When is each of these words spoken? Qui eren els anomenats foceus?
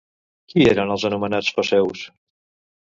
Qui 0.53 0.65
eren 0.69 0.95
els 0.95 1.05
anomenats 1.11 1.53
foceus? 1.59 2.05